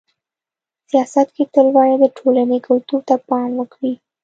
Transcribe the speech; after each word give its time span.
سیاست 0.89 1.27
کي 1.35 1.43
تل 1.53 1.67
باید 1.77 1.97
د 2.01 2.05
ټولني 2.17 2.57
کلتور 2.67 3.01
ته 3.07 3.15
پام 3.27 3.51
وکړي. 3.57 3.93